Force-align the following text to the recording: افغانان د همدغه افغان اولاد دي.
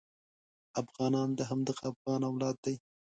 افغانان 0.81 1.29
د 1.35 1.39
همدغه 1.49 1.81
افغان 1.91 2.21
اولاد 2.29 2.55
دي. 2.65 2.75